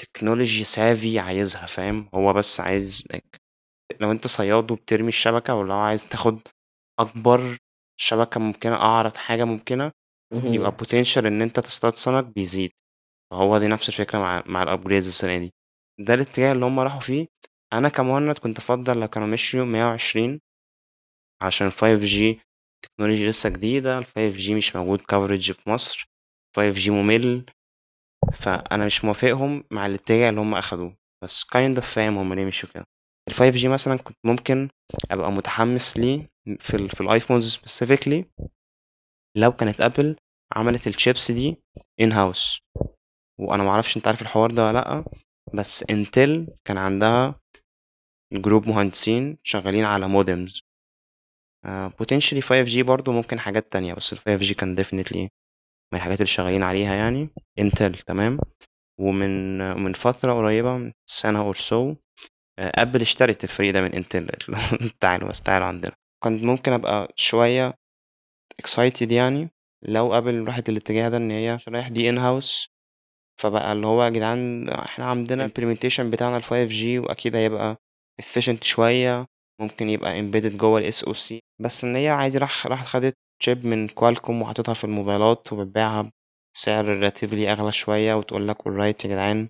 technology 0.00 0.64
savvy 0.64 1.18
عايزها 1.18 1.66
فاهم؟ 1.66 2.08
هو 2.14 2.32
بس 2.32 2.60
عايز 2.60 3.04
like 3.12 3.38
لو 4.00 4.10
أنت 4.10 4.26
صياد 4.26 4.70
وبترمي 4.70 5.08
الشبكة 5.08 5.54
ولو 5.54 5.74
عايز 5.74 6.08
تاخد 6.08 6.40
أكبر 7.00 7.56
شبكة 8.00 8.40
ممكنة 8.40 8.74
أعرض 8.74 9.16
حاجة 9.16 9.44
ممكنة. 9.44 9.92
يبقى 10.34 10.72
potential 10.82 11.24
إن 11.24 11.42
أنت 11.42 11.60
تصطاد 11.60 11.94
سمك 11.94 12.24
بيزيد. 12.24 12.70
فهو 13.30 13.58
دي 13.58 13.68
نفس 13.68 13.88
الفكرة 13.88 14.18
مع 14.18 14.42
مع 14.46 14.62
ال 14.62 14.67
upgrades 14.67 15.06
السنة 15.06 15.38
دي. 15.38 15.52
ده 16.00 16.14
الاتجاه 16.14 16.52
اللي 16.52 16.64
هم 16.64 16.80
راحوا 16.80 17.00
فيه. 17.00 17.26
أنا 17.72 17.88
كمهند 17.88 18.38
كنت 18.38 18.58
أفضل 18.58 19.00
لو 19.00 19.08
كانوا 19.08 19.28
مشيوا 19.28 19.64
120 19.64 20.40
عشان 21.42 21.70
5G 21.70 22.40
technology 22.96 23.28
لسه 23.28 23.48
جديدة 23.50 23.98
ال 23.98 24.06
5G 24.06 24.50
مش 24.50 24.76
موجود 24.76 25.00
coverage 25.00 25.52
في 25.52 25.70
مصر 25.70 26.08
5G 26.58 26.88
ممل 26.88 27.46
فأنا 28.34 28.86
مش 28.86 29.04
موافقهم 29.04 29.64
مع 29.70 29.86
الاتجاه 29.86 30.30
اللي 30.30 30.40
هم 30.40 30.54
أخدوه 30.54 30.96
بس 31.24 31.44
kind 31.44 31.76
of 31.78 31.80
فاهم 31.80 32.18
هم 32.18 32.34
ليه 32.34 32.44
مشوا 32.44 32.68
كده. 32.74 32.84
ال 33.28 33.34
5G 33.34 33.64
مثلا 33.66 33.96
كنت 33.96 34.16
ممكن 34.26 34.68
أبقى 35.10 35.32
متحمس 35.32 35.96
ليه 35.96 36.28
في 36.60 36.76
ال 36.76 36.90
في 36.90 37.00
ال 37.00 37.07
iPhones 37.07 37.56
specifically 37.56 38.24
لو 39.36 39.52
كانت 39.52 39.80
Apple 39.80 40.16
عملت 40.56 40.86
الشيبس 40.86 41.30
دي 41.30 41.56
in-house 42.00 42.58
وأنا 43.40 43.62
معرفش 43.64 43.96
أنت 43.96 44.06
عارف 44.06 44.22
الحوار 44.22 44.50
ده 44.50 44.66
ولا 44.66 44.72
لأ 44.72 45.04
بس 45.54 45.84
Intel 45.90 46.46
كان 46.64 46.78
عندها 46.78 47.40
group 48.32 48.68
مهندسين 48.68 49.38
شغالين 49.42 49.84
على 49.84 50.08
modems 50.08 50.60
potentially 52.02 52.42
5G 52.42 52.78
برضو 52.82 53.12
ممكن 53.12 53.40
حاجات 53.40 53.72
تانية 53.72 53.94
بس 53.94 54.12
ال 54.12 54.18
5G 54.18 54.52
كان 54.54 54.76
definitely 54.76 55.16
من 55.92 55.98
الحاجات 55.98 56.18
اللي 56.18 56.26
شغالين 56.26 56.62
عليها 56.62 56.94
يعني. 56.94 57.28
Intel 57.58 57.94
تمام. 57.94 58.38
ومن 59.00 59.58
من 59.82 59.92
فترة 59.92 60.32
قريبة 60.32 60.92
سنة 61.10 61.40
or 61.40 61.54
so 61.54 61.94
Apple 62.58 63.00
اشترت 63.00 63.44
الفريق 63.44 63.72
ده 63.74 63.80
من 63.82 63.94
Intel 63.94 64.28
تعالوا 65.00 65.28
بس 65.28 65.42
تعالوا 65.42 65.66
عندنا. 65.66 65.92
كنت 66.24 66.42
ممكن 66.42 66.72
أبقى 66.72 67.12
شوية 67.16 67.74
excited 68.62 69.12
يعني 69.12 69.50
لو 69.82 70.18
Apple 70.18 70.44
راحت 70.46 70.68
الاتجاه 70.68 71.08
ده 71.08 71.16
إن 71.16 71.30
هي 71.30 71.58
رايح 71.68 71.88
دي 71.88 72.08
in-house 72.10 72.68
فبقى 73.40 73.72
اللي 73.72 73.86
هو 73.86 74.04
يا 74.04 74.08
جدعان 74.10 74.68
إحنا 74.68 75.04
عندنا 75.04 75.48
implementation 75.48 76.00
بتاعنا 76.00 76.36
ال 76.36 76.44
5G 76.44 76.84
وأكيد 77.04 77.36
هيبقى 77.36 77.76
efficient 78.22 78.62
شوية. 78.62 79.26
ممكن 79.60 79.90
يبقى 79.90 80.12
embedded 80.22 80.56
جوه 80.56 80.80
ال 80.80 80.92
SoC 80.94 81.34
بس 81.60 81.84
إن 81.84 81.96
هي 81.96 82.08
عادي 82.08 82.38
راح 82.38 82.66
راحت 82.66 82.86
خدت 82.86 83.14
chip 83.44 83.64
من 83.64 83.88
Qualcomm 83.88 84.42
وحطيتها 84.42 84.74
في 84.74 84.84
الموبايلات 84.84 85.52
وبتبيعها 85.52 86.10
بسعر 86.54 87.10
relatively 87.10 87.34
أغلى 87.48 87.72
شوية 87.72 88.14
وتقول 88.14 88.48
لك 88.48 88.62
alright 88.62 89.04
يا 89.04 89.10
جدعان 89.10 89.48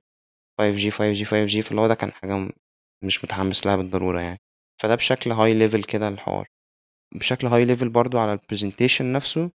5G 0.61 0.91
5G 0.91 1.25
5G 1.27 1.61
فاللي 1.61 1.81
هو 1.81 1.87
ده 1.87 1.95
كان 1.95 2.13
حاجة 2.13 2.49
مش 3.05 3.25
متحمس 3.25 3.67
لها 3.67 3.77
بالضرورة 3.77 4.21
يعني. 4.21 4.39
فده 4.83 4.95
بشكل 4.95 5.35
high 5.35 5.71
level 5.73 5.87
كده 5.87 6.09
الحوار. 6.09 6.47
بشكل 7.15 7.49
high 7.49 7.69
level 7.79 7.85
برضو 7.85 8.19
على 8.19 8.33
ال 8.33 8.39
presentation 8.41 9.01
نفسه. 9.03 9.51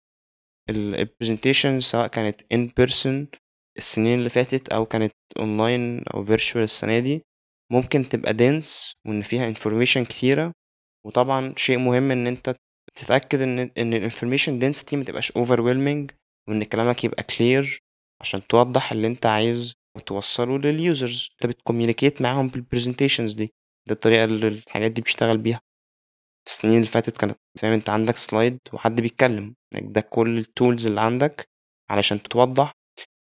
ال 0.70 0.94
ال 0.94 1.08
presentation 1.24 1.78
سواء 1.78 2.06
كانت 2.06 2.40
in 2.40 2.68
person 2.82 3.38
السنين 3.78 4.18
اللي 4.18 4.28
فاتت 4.28 4.68
أو 4.68 4.86
كانت 4.86 5.12
online 5.38 6.14
أو 6.14 6.26
virtual 6.26 6.56
السنة 6.56 6.98
دي 6.98 7.22
ممكن 7.72 8.08
تبقى 8.08 8.32
dense 8.32 8.94
وإن 9.06 9.22
فيها 9.22 9.52
information 9.54 10.08
كتيرة. 10.08 10.52
وطبعا 11.06 11.54
شيء 11.56 11.78
مهم 11.78 12.10
إن 12.10 12.26
أنت 12.26 12.56
تتأكد 12.94 13.40
إن 13.40 13.58
إن 13.58 13.94
ال 13.94 14.12
information 14.12 14.50
density 14.62 14.94
متبقاش 14.94 15.32
overwhelming 15.32 16.14
وإن 16.48 16.64
كلامك 16.64 17.04
يبقى 17.04 17.22
clear 17.32 17.78
عشان 18.20 18.46
توضح 18.46 18.92
اللي 18.92 19.06
أنت 19.06 19.26
عايز 19.26 19.74
توصله 20.06 20.58
لل 20.58 20.78
users 20.78 21.28
أنت 21.32 21.46
بت 21.46 21.58
communicate 21.58 22.22
معاهم 22.22 22.48
بال 22.48 22.59
presentations 22.59 23.32
دي. 23.32 23.52
دي 23.86 23.92
الطريقة 23.94 24.24
اللي 24.24 24.48
الحاجات 24.48 24.90
دي 24.92 25.00
بتشتغل 25.00 25.38
بيها. 25.38 25.60
في 26.44 26.50
السنين 26.52 26.74
اللي 26.76 26.86
فاتت 26.86 27.16
كانت 27.16 27.38
فاهم 27.58 27.72
أنت 27.72 27.90
عندك 27.90 28.16
slide 28.16 28.58
وحد 28.72 29.00
بيتكلم. 29.00 29.54
يعني 29.74 29.86
ده 29.92 30.00
كل 30.00 30.38
ال 30.38 30.46
tools 30.46 30.86
اللي 30.86 31.00
عندك 31.00 31.48
علشان 31.90 32.22
توضح 32.22 32.72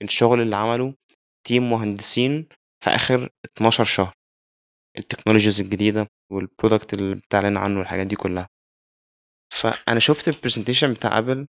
الشغل 0.02 0.42
اللي 0.42 0.56
عمله 0.56 0.94
team 1.48 1.70
مهندسين 1.70 2.48
في 2.84 2.90
آخر 2.90 3.30
12 3.46 3.84
شهر. 3.84 4.14
ال 4.98 5.02
technologies 5.02 5.62
الجديدة 5.62 6.08
وال 6.32 6.45
product 6.45 6.94
اللي 6.94 7.16
بتعلن 7.16 7.58
عنه 7.58 7.80
والحاجات 7.80 8.08
دي 8.08 8.16
كلها. 8.16 8.48
فأنا 9.54 10.00
شفت 10.00 10.28
ال 10.28 10.33
presentation 10.33 10.94
بتاع 10.94 11.18
Apple 11.18 11.48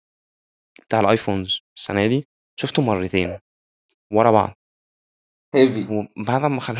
بتاع 0.87 0.99
ال 0.99 1.07
iPhones 1.07 1.59
السنة 1.77 2.07
دي 2.07 2.25
شفته 2.59 2.81
مرتين 2.81 3.39
ورا 4.13 4.31
بعض. 4.31 4.53
heavy 5.55 6.07
وبعد 6.17 6.41
ما 6.41 6.59
خل... 6.61 6.75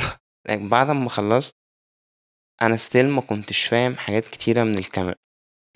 like 0.49 0.69
بعد 0.71 0.89
ما 0.89 1.09
خلصت 1.09 1.55
أنا 2.61 2.75
still 2.75 3.09
ما 3.09 3.21
كنتش 3.21 3.65
فاهم 3.65 3.95
حاجات 3.95 4.27
كتيرة 4.27 4.63
من 4.63 4.77
الكاميرا 4.77 5.15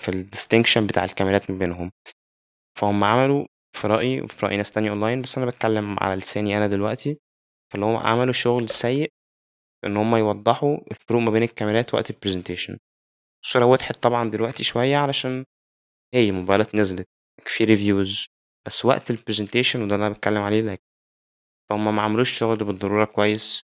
في 0.01 0.09
ال 0.09 0.16
distinction 0.16 0.87
بتاع 0.87 1.03
الكاميرات 1.03 1.51
ما 1.51 1.57
بينهم. 1.57 1.91
فهم 2.79 3.03
عملوا 3.03 3.45
في 3.77 3.87
رأيي 3.87 4.21
وفي 4.21 4.45
رأي 4.45 4.57
ناس 4.57 4.71
تانية 4.71 4.89
اونلاين 4.89 5.21
بس 5.21 5.37
أنا 5.37 5.45
بتكلم 5.47 5.95
على 5.99 6.15
لساني 6.15 6.57
أنا 6.57 6.67
دلوقتي. 6.67 7.19
فاللي 7.71 7.85
هم 7.85 7.95
عملوا 7.95 8.33
شغل 8.33 8.69
سيء 8.69 9.11
إن 9.85 9.97
هم 9.97 10.15
يوضحوا 10.15 10.77
الفروق 10.91 11.21
ما 11.21 11.31
بين 11.31 11.43
الكاميرات 11.43 11.93
وقت 11.93 12.09
ال 12.09 12.14
presentation 12.14 12.77
الصورة 13.45 13.65
وضحت 13.65 14.03
طبعا 14.03 14.29
دلوقتي 14.29 14.63
شوية 14.63 14.97
علشان 14.97 15.45
هي 16.13 16.31
موبايلات 16.31 16.75
نزلت 16.75 17.07
في 17.45 17.63
reviews 17.63 18.25
بس 18.67 18.85
وقت 18.85 19.11
ال 19.11 19.17
presentation 19.17 19.81
وده 19.83 19.95
اللي 19.95 20.07
أنا 20.07 20.15
بتكلم 20.15 20.41
عليه 20.41 20.61
لك 20.61 20.81
فهم 21.69 21.95
ما 21.95 22.01
عملوش 22.01 22.31
شغل 22.39 22.57
بالضرورة 22.63 23.05
كويس 23.05 23.61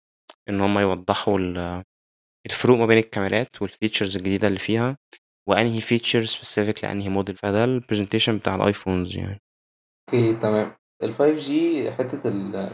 إن 0.49 0.61
هم 0.61 0.79
يوضحوا 0.79 1.39
ال- 1.39 1.83
الفروق 2.45 2.77
ما 2.77 2.85
بين 2.85 2.97
الكاميرات 2.97 3.61
وال 3.61 3.72
features 3.72 4.15
الجديدة 4.17 4.47
اللي 4.47 4.59
فيها 4.59 4.97
وأنهي 5.49 5.81
feature 5.81 6.25
specific 6.25 6.83
لأنهي 6.83 7.09
موديل 7.09 7.35
فده 7.35 7.63
ال 7.63 7.69
presentation 7.69 8.37
بتاع 8.37 8.55
ال 8.55 8.63
iPhones 8.63 9.17
يعني. 9.17 9.39
okay 10.13 10.33
تمام. 10.33 10.71
ال 11.03 11.13
5G 11.13 11.51
حتة 11.97 12.21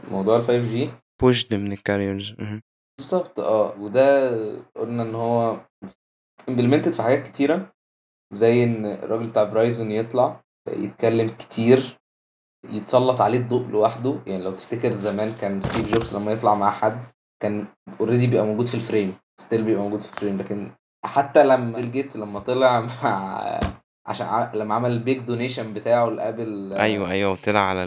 الموضوع 0.07 0.37
ال 0.37 0.43
5G 0.43 0.89
pushed 1.21 1.55
من 1.55 1.71
ال 1.71 1.78
carriers 1.78 2.35
بالظبط 2.97 3.39
آه. 3.39 3.75
وده 3.79 4.31
قلنا 4.75 5.03
إن 5.03 5.15
هو 5.15 5.57
implemented 6.51 6.89
في 6.89 7.01
حاجات 7.01 7.27
كتيرة 7.27 7.71
زي 8.33 8.63
إن 8.63 8.85
الراجل 8.85 9.27
بتاع 9.27 9.43
Verizon 9.43 9.91
يطلع 9.91 10.41
يتكلم 10.69 11.29
كتير 11.29 11.97
يتسلط 12.71 13.21
عليه 13.21 13.37
الضوء 13.37 13.67
لوحده. 13.67 14.19
يعني 14.27 14.43
لو 14.43 14.51
تفتكر 14.51 14.91
زمان 14.91 15.33
كان 15.41 15.61
ستيف 15.61 15.93
جوبز 15.93 16.15
لما 16.15 16.31
يطلع 16.31 16.55
مع 16.55 16.71
حد 16.71 17.05
كان 17.43 17.67
already 17.99 18.27
بيبقى 18.27 18.45
موجود 18.45 18.65
في 18.65 18.75
ال 18.75 18.82
frame 18.82 19.17
still 19.41 19.63
بيبقى 19.63 19.83
موجود 19.83 20.01
في 20.01 20.13
ال 20.13 20.17
frame 20.17 20.37
لكن 20.37 20.71
حتى 21.05 21.43
لما 21.43 21.75
بيل 21.75 21.91
جيتس 21.91 22.17
لما 22.17 22.39
طلع 22.39 22.79
مع 23.03 23.59
عشان 24.07 24.49
لما 24.53 24.75
عمل 24.75 24.91
ال 24.91 24.98
big 24.98 25.19
donation 25.19 25.73
بتاعه 25.73 26.09
ل 26.09 26.20
Apple 26.20 26.73
أيوه 26.73 27.11
أيوه 27.11 27.31
وطلع 27.31 27.59
على 27.59 27.83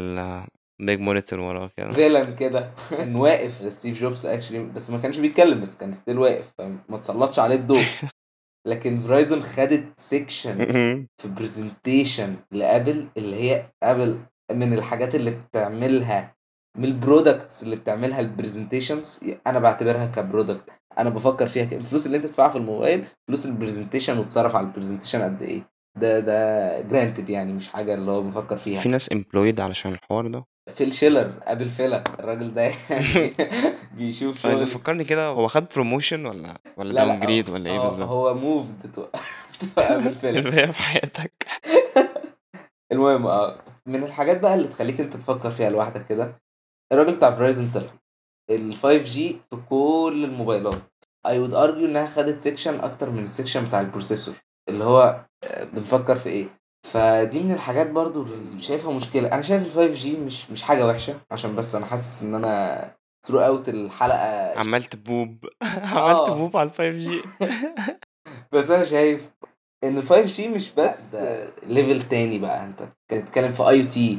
ال 0.81 0.86
big 0.86 1.01
monitor 1.01 1.41
وراه 1.41 1.71
كده 1.77 1.91
villain 1.91 2.35
كده. 2.35 2.71
كان 2.91 3.17
واقف. 3.21 3.73
ستيف 3.73 4.01
جوبز 4.01 4.27
actually 4.27 4.59
بس 4.59 4.91
ما 4.91 4.99
كانش 4.99 5.19
بيتكلم 5.19 5.61
بس 5.61 5.75
كان 5.77 5.93
still 5.93 6.19
واقف. 6.19 6.53
فما 6.59 6.97
تسلطش 7.01 7.39
عليه 7.39 7.55
الضوء. 7.57 7.85
لكن 8.69 8.99
Verizon 9.01 9.43
خدت 9.43 10.01
section 10.01 10.57
في 11.23 11.29
presentation 11.29 12.37
ل 12.53 12.62
Apple 12.62 13.07
اللي 13.17 13.37
هي 13.37 13.65
Apple 13.83 14.19
من 14.53 14.73
الحاجات 14.73 15.15
اللي 15.15 15.31
بتعملها 15.31 16.35
من 16.79 16.85
ال 16.85 16.94
products 16.94 17.63
اللي 17.63 17.77
بتعملها 17.77 18.21
ال 18.21 18.28
presentations 18.28 19.21
أنا 19.47 19.59
بعتبرها 19.59 20.07
ك 20.07 20.15
product 20.15 20.71
أنا 20.99 21.11
بفكر 21.11 21.47
فيها 21.47 21.65
الفلوس 21.73 22.07
اللي 22.07 22.17
أنت 22.17 22.27
تدفعها 22.27 22.49
في 22.49 22.57
الموبايل 22.57 23.05
فلوس 23.29 23.47
ال 23.47 23.52
presentation 23.52 24.19
وتصرف 24.19 24.57
على 24.57 24.67
ال 24.67 24.71
presentation 24.71 25.23
قد 25.23 25.43
إيه. 25.43 25.63
ده 25.99 26.21
ده 26.21 26.81
granted 26.83 27.31
يعني 27.31 27.53
مش 27.53 27.69
حاجة 27.69 27.95
اللي 27.95 28.11
هو 28.11 28.23
بفكر 28.23 28.57
فيها. 28.57 28.81
في 28.81 28.89
ناس 28.89 29.13
employed 29.13 29.61
علشان 29.61 29.93
الحوار 29.93 30.27
ده؟ 30.27 30.45
فيل 30.75 30.93
شيلر 30.93 31.33
Apple 31.43 31.69
Fellow 31.69 32.05
الراجل 32.21 32.55
ده 32.55 32.63
يعني 32.91 33.33
بيشوف 33.97 34.39
شغل. 34.41 34.67
فكرني 34.67 35.05
كده 35.05 35.27
هو 35.27 35.49
خد 35.49 35.67
promotion 35.75 36.27
ولا 36.27 36.59
ولا 36.77 36.93
لا 36.93 37.05
downgrade 37.05 37.49
ولا 37.49 37.71
إيه 37.71 37.79
هو- 37.79 37.83
بالظبط؟ 37.89 38.09
هو 38.09 38.35
moved 38.35 38.93
to 38.93 39.07
Apple 39.79 40.15
Fellow 40.15 40.73
في 40.73 40.79
حياتك. 40.83 41.47
المهم 42.93 43.27
آه 43.27 43.59
من 43.87 44.03
الحاجات 44.03 44.41
بقى 44.41 44.55
اللي 44.55 44.69
تخليك 44.69 45.01
انت 45.01 45.17
تفكر 45.17 45.51
فيها 45.51 45.71
لوحدك 45.71 46.07
كده 46.07 46.39
الراجل 46.93 47.15
بتاع 47.17 47.35
Verizon 47.35 47.71
طلع. 47.75 47.91
ال 48.51 48.75
5G 48.75 49.15
في 49.51 49.57
كل 49.71 50.23
الموبايلات. 50.25 50.79
I 51.29 51.31
would 51.31 51.53
argue 51.53 51.85
إنها 51.85 52.07
خدت 52.07 52.41
section 52.41 52.81
أكتر 52.81 53.11
من 53.11 53.23
ال 53.25 53.30
section 53.30 53.65
بتاع 53.65 53.81
ال 53.81 53.86
processor. 53.86 54.35
اللي 54.69 54.85
هو 54.85 55.25
آه، 55.45 55.65
بنفكر 55.65 56.17
في 56.17 56.29
إيه؟ 56.29 56.47
فدي 56.93 57.41
من 57.43 57.53
الحاجات 57.53 57.91
برضو 57.91 58.23
اللي 58.23 58.63
شايفها 58.63 58.93
مشكلة. 58.95 59.33
أنا 59.33 59.43
شايف 59.43 59.79
ال 59.79 59.95
5G 59.97 60.07
مش 60.19 60.51
مش 60.51 60.63
حاجة 60.63 60.87
وحشة 60.87 61.21
عشان 61.31 61.57
بس 61.57 61.75
أنا 61.75 61.87
حاسس 61.87 62.23
إن 62.23 62.35
أنا 62.35 62.95
throughout 63.27 63.69
الحلقة. 63.69 64.59
عمال 64.59 64.85
تبوب 64.85 65.45
عمال 65.63 66.15
آه. 66.17 66.27
تبوب 66.27 66.57
على 66.57 66.69
ال 66.69 66.75
5G 66.75 67.21
بس 68.53 68.71
أنا 68.71 68.85
شايف 68.85 69.31
إن 69.85 69.99
ال 69.99 70.09
5G 70.09 70.41
مش 70.41 70.71
بس 70.75 71.17
level 71.67 72.03
تاني 72.09 72.39
بقى. 72.39 72.65
أنت 72.67 72.89
بتتكلم 73.13 73.53
في 73.53 73.69
AT&T 73.69 74.19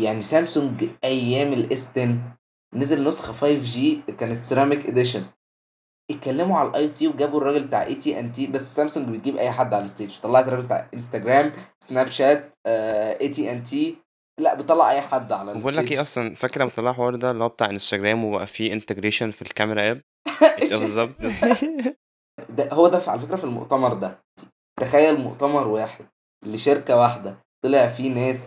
يعني 0.00 0.22
سامسونج 0.22 0.84
أيام 1.04 1.52
ال 1.52 1.90
S10 1.98 2.18
نزل 2.74 3.04
نسخة 3.08 3.32
5G 3.32 4.10
كانت 4.12 4.42
ceramic 4.42 4.86
edition 4.86 5.22
اتكلموا 6.10 6.58
على 6.58 6.68
ال 6.68 6.88
AT&T 6.88 7.08
وجابوا 7.08 7.38
الراجل 7.40 7.64
بتاع 7.64 7.82
اي 7.82 7.94
تي 7.94 8.20
ان 8.20 8.32
تي 8.32 8.46
بس 8.46 8.76
سامسونج 8.76 9.08
بتجيب 9.08 9.36
اي 9.36 9.50
حد 9.50 9.74
على 9.74 9.84
ال 9.84 9.89
stage. 9.89 10.20
طلعت 10.20 10.48
الراجل 10.48 10.62
بتاع 10.62 10.88
انستجرام 10.94 11.52
سناب 11.84 12.06
شات 12.06 12.52
اي 12.66 13.28
تي 13.28 13.52
ان 13.52 13.62
تي. 13.64 13.96
لا 14.40 14.54
بتطلع 14.54 14.90
اي 14.90 15.00
حد 15.00 15.32
على 15.32 15.60
بقول 15.60 15.76
لك 15.76 15.82
ال 15.82 15.84
stage. 15.84 15.96
إيه 15.96 16.02
أصلا 16.02 16.34
فاكر 16.34 16.60
لما 16.60 16.70
طلع 16.70 16.90
الحوار 16.90 17.14
ده 17.16 17.30
اللي 17.30 17.44
هو 17.44 17.48
بتاع 17.48 17.70
انستجرام 17.70 18.24
وبقى 18.24 18.46
فيه 18.46 18.72
integration 18.72 19.30
في 19.30 19.42
الكاميرا 19.42 19.90
app؟ 19.90 20.00
بالظبط. 20.70 21.14
ده 22.48 22.68
هو 22.72 22.88
ده 22.88 23.02
على 23.06 23.20
فكرة 23.20 23.36
في 23.36 23.44
المؤتمر 23.44 23.92
ده. 23.94 24.24
تخيل 24.80 25.20
مؤتمر 25.20 25.68
واحد 25.68 26.04
لشركة 26.46 26.96
واحدة 26.96 27.38
طلع 27.64 27.88
فيه 27.88 28.14
ناس 28.14 28.46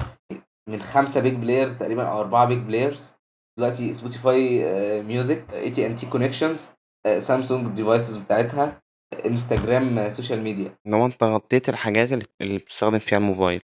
من 0.69 0.79
خمسة 0.79 1.21
big 1.21 1.33
players 1.33 1.73
تقريبا 1.73 2.03
أو 2.07 2.19
أربعة 2.19 2.45
big 2.45 2.57
players 2.57 3.15
دلوقتي 3.59 3.93
Spotify 3.93 4.63
music 5.03 5.53
AT&T 5.53 5.87
connections 5.87 6.69
Samsung 7.17 7.67
ال 7.67 7.74
devices 7.74 8.17
بتاعتها 8.17 8.81
Instagram 9.25 10.09
social 10.09 10.41
media 10.41 10.75
إن 10.87 10.93
هو 10.93 11.05
أنت 11.05 11.23
غطيت 11.23 11.69
الحاجات 11.69 12.11
اللي, 12.41 12.57
بتستخدم 12.57 12.99
فيها 12.99 13.17
الموبايل. 13.17 13.61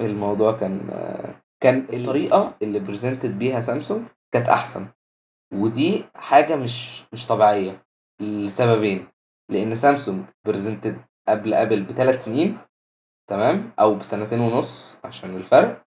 الموضوع 0.00 0.52
كان 0.52 0.90
آه، 0.90 1.34
كان 1.62 1.86
الطريقة 1.92 2.56
اللي 2.62 2.80
presented 2.80 3.38
بيها 3.38 3.60
سامسونج 3.60 4.08
كانت 4.34 4.48
أحسن. 4.48 4.86
ودي 5.54 6.04
حاجة 6.14 6.56
مش 6.56 7.02
مش 7.12 7.26
طبيعية. 7.26 7.82
لسببين. 8.22 9.06
لأن 9.50 9.74
Samsung 9.74 10.24
presented 10.46 10.96
قبل 11.28 11.54
Apple 11.54 11.82
بثلاث 11.84 12.24
سنين 12.24 12.58
تمام 13.30 13.72
أو 13.80 13.94
بسنتين 13.94 14.40
ونص 14.40 15.00
عشان 15.04 15.36
الفرق. 15.36 15.82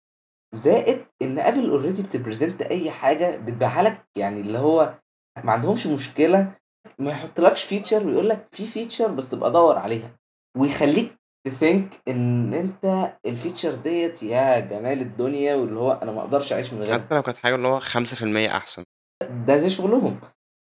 زائد 0.54 1.04
إن 1.22 1.38
Apple 1.38 1.70
already 1.70 2.02
بت 2.02 2.16
present 2.16 2.62
أي 2.62 2.90
حاجة 2.90 3.36
بتبيعها 3.36 3.82
لك 3.82 4.06
يعني 4.16 4.40
اللي 4.40 4.58
هو 4.58 4.98
ما 5.44 5.52
عندهمش 5.52 5.86
مشكلة 5.86 6.54
ما 6.98 7.10
يحطلكش 7.10 7.64
feature 7.64 8.06
ويقول 8.06 8.28
لك 8.28 8.48
في 8.52 8.66
feature 8.66 9.10
بس 9.10 9.30
تبقى 9.30 9.52
دور 9.52 9.78
عليها. 9.78 10.16
ويخليك 10.58 11.14
ت 11.46 11.56
think 11.56 12.02
إن 12.08 12.54
أنت 12.54 13.12
ال 13.26 13.32
feature 13.32 13.74
ديت 13.74 14.22
يا 14.22 14.60
جمال 14.60 15.00
الدنيا 15.00 15.54
واللي 15.54 15.80
هو 15.80 15.92
أنا 15.92 16.12
ما 16.12 16.20
أقدرش 16.20 16.52
أعيش 16.52 16.72
من 16.72 16.82
غيرها. 16.82 16.94
حتى 16.98 17.14
لو 17.14 17.22
كانت 17.22 17.38
حاجة 17.38 17.54
اللي 17.54 17.68
هو 17.68 17.80
5% 17.80 18.50
أحسن. 18.56 18.84
ده 19.30 19.58
زي 19.58 19.70
شغلهم 19.70 20.20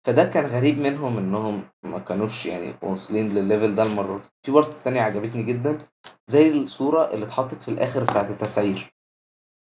فده 0.08 0.24
كان 0.24 0.46
غريب 0.46 0.80
منهم 0.80 1.18
إنهم 1.18 1.64
ما 1.84 2.00
كانوش 2.00 2.46
يعني 2.46 2.76
واصلين 2.82 3.30
للل 3.30 3.47
level 3.47 3.76
ده 3.76 3.84
المرة 3.84 4.18
دي. 4.18 4.30
في 4.46 4.52
part 4.52 4.74
تانية 4.74 5.02
عجبتني 5.02 5.44
جدا 5.44 5.78
زي 6.28 6.50
الصورة 6.50 7.14
اللي 7.14 7.26
اتحطت 7.26 7.62
في 7.62 7.68
الآخر 7.70 8.04
بتاعت 8.04 8.30
التسعير. 8.30 8.94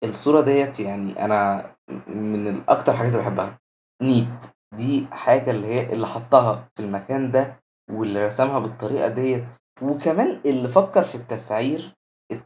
الصورة 0.04 0.42
ديت 0.42 0.80
يعني 0.80 1.26
أنا 1.26 1.72
من 2.08 2.48
الأكتر 2.48 2.94
حاجات 2.94 3.12
اللي 3.12 3.24
بحبها. 3.24 3.60
neat 4.02 4.46
دي 4.78 5.06
حاجة 5.12 5.52
اللي 5.52 5.68
هي 5.68 5.94
اللي 5.94 6.08
حطها 6.08 6.70
في 6.76 6.84
المكان 6.84 7.32
ده 7.32 7.60
واللي 7.92 8.26
رسمها 8.26 8.60
بالطريقة 8.60 9.08
ديت. 9.08 9.44
وكمان 9.82 10.42
اللي 10.46 10.68
فكر 10.68 11.04
في 11.04 11.16
التسعير 11.16 11.94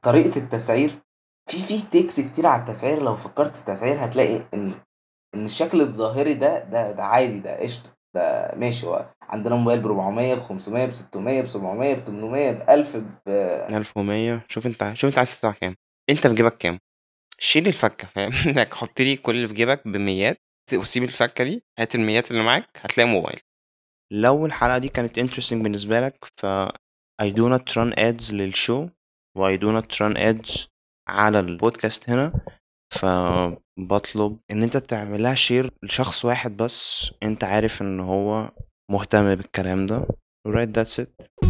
طريقة 0.01 0.37
التسعير 0.37 0.99
في 1.49 1.57
في 1.57 1.89
takes 1.91 2.19
كتير 2.19 2.47
على 2.47 2.61
التسعير. 2.61 3.03
لو 3.03 3.15
فكرت 3.15 3.55
في 3.55 3.61
التسعير 3.61 4.05
هتلاقي 4.05 4.41
إن 4.53 4.73
إن 5.35 5.45
الشكل 5.45 5.81
الظاهري 5.81 6.33
ده 6.33 6.59
ده 6.63 6.91
ده 6.91 7.03
عادي 7.03 7.39
ده 7.39 7.59
قشطة 7.63 7.89
ده 8.15 8.51
ماشي. 8.55 8.85
هو 8.87 9.05
عندنا 9.21 9.55
موبايل 9.55 9.79
ب 9.79 9.85
400 9.85 10.35
ب 10.35 10.41
500 10.41 10.85
ب 10.85 10.91
600 10.91 11.41
ب 11.41 11.45
700 11.45 11.93
ب 11.95 11.99
800 11.99 12.51
ب 12.51 12.69
1000 12.69 12.97
ب 12.97 13.29
1100 13.69 14.45
شوف 14.47 14.67
أنت 14.67 14.91
شوف 14.93 15.09
أنت 15.09 15.17
عايز 15.17 15.31
تدفع 15.35 15.51
كام. 15.51 15.75
أنت 16.09 16.27
في 16.27 16.35
جيبك 16.35 16.57
كام. 16.57 16.79
شيل 17.39 17.67
الفكة 17.67 18.07
فاهم؟ 18.07 18.31
إنك 18.47 18.73
حط 18.73 19.01
لي 19.01 19.15
كل 19.17 19.35
اللي 19.35 19.47
في 19.47 19.53
جيبك 19.53 19.87
بميات. 19.87 20.37
وسيب 20.73 21.03
الفكة 21.03 21.43
دي 21.43 21.63
هات 21.79 21.95
الميات 21.95 22.31
اللي 22.31 22.43
معاك 22.43 22.69
هتلاقي 22.77 23.07
موبايل. 23.09 23.39
لو 24.13 24.45
الحلقة 24.45 24.77
دي 24.77 24.89
كانت 24.89 25.19
interesting 25.19 25.53
بالنسبة 25.53 25.99
لك 25.99 26.25
ف 26.37 26.45
I 27.21 27.25
do 27.29 27.49
not 27.49 27.73
run 27.75 27.93
ads 27.99 28.33
لل 28.33 28.52
show 28.52 28.89
و 29.37 29.55
I 29.55 29.59
do 29.59 29.81
not 29.81 29.95
run 29.97 30.17
ads 30.17 30.67
على 31.07 31.39
البودكاست 31.39 32.09
هنا 32.09 32.33
فبطلب 32.93 34.39
إن 34.51 34.63
أنت 34.63 34.77
تعملها 34.77 35.35
شير 35.35 35.69
لشخص 35.83 36.25
واحد 36.25 36.57
بس 36.57 37.11
أنت 37.23 37.43
عارف 37.43 37.81
إن 37.81 37.99
هو 37.99 38.51
مهتم 38.91 39.35
بالكلام 39.35 39.85
ده. 39.85 40.07
Right 40.47 40.69
that's 40.77 41.03
it. 41.03 41.44